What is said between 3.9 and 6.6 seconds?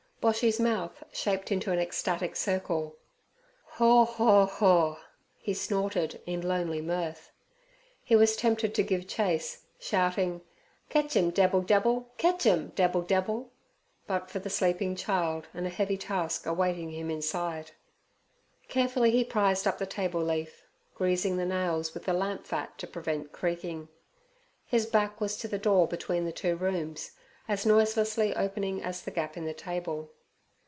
hor, hor!' he snorted in